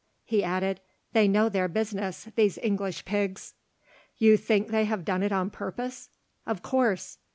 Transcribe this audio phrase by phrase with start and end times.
[0.23, 0.79] _"He added:
[1.13, 3.53] "They know their business, these English pigs."
[4.17, 6.09] "You think they have done it on purpose?"
[6.47, 7.19] "Of course."